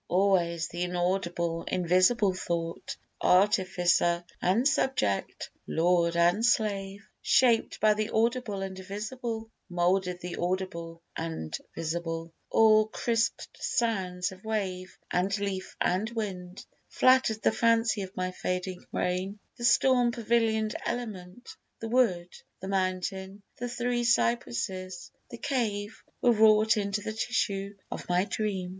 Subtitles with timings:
[0.07, 8.63] Always th' inaudible, invisible thought Artificer and subject, lord and slave Shaped by the audible
[8.63, 16.09] and visible, Moulded the audible and visible; All crisped sounds of wave, and leaf and
[16.09, 22.67] wind, Flatter'd the fancy of my fading brain; The storm pavilion'd element, the wood, The
[22.69, 28.69] mountain, the three cypresses, the cave, Were wrought into the tissue of my dream.